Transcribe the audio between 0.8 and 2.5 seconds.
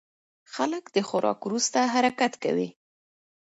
د خوراک وروسته حرکت